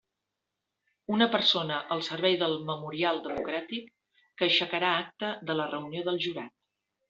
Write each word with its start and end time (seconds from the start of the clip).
Una 1.17 1.27
persona 1.35 1.77
al 1.97 2.01
servei 2.07 2.39
del 2.45 2.57
Memorial 2.71 3.21
Democràtic, 3.27 3.95
que 4.41 4.49
aixecarà 4.51 4.93
acta 5.07 5.31
de 5.51 5.61
la 5.63 5.73
reunió 5.79 6.11
del 6.11 6.23
jurat. 6.29 6.55